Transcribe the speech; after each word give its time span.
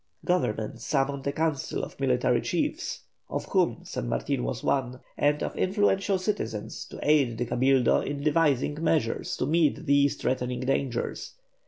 Government 0.25 0.81
summoned 0.81 1.27
a 1.27 1.31
council 1.31 1.83
of 1.83 1.99
military 1.99 2.41
chiefs 2.41 3.01
of 3.29 3.45
whom 3.45 3.81
San 3.85 4.09
Martin 4.09 4.43
was 4.43 4.63
one 4.63 4.99
and 5.15 5.43
of 5.43 5.55
influential 5.55 6.17
citizens, 6.17 6.85
to 6.89 6.97
aid 7.03 7.37
the 7.37 7.45
Cabildo 7.45 7.99
in 8.01 8.21
devising 8.23 8.83
measures 8.83 9.37
to 9.37 9.45
meet 9.45 9.85
these 9.85 10.15
threatening 10.15 10.61
dangers. 10.61 11.35